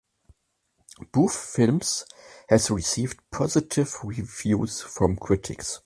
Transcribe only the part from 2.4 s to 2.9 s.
has